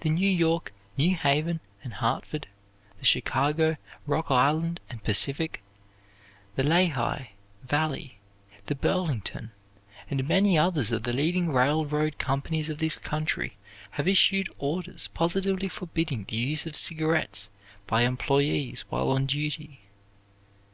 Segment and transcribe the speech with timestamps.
[0.00, 2.48] The New York, New Haven, and Hartford,
[2.98, 5.62] the Chicago, Rock Island, and Pacific,
[6.54, 7.32] the Lehigh
[7.64, 8.18] Valley,
[8.64, 9.52] the Burlington,
[10.08, 13.58] and many others of the leading railroad companies of this country
[13.90, 17.50] have issued orders positively forbidding the use of cigarettes
[17.86, 19.82] by employees while on duty.